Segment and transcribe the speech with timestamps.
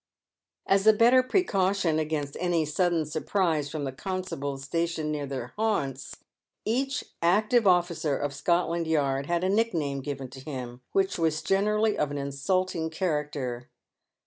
[0.65, 5.53] As a better precau tion against any sudden surprise from the constables stationed near their
[5.57, 6.15] haunts,
[6.65, 11.99] each" active officer" of Scotland yard had a nickname given to him, which was generally
[11.99, 13.69] of an insulting character.